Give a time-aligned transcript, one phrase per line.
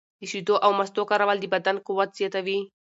[0.19, 2.59] د شیدو او مستو کارول د بدن قوت زیاتوي.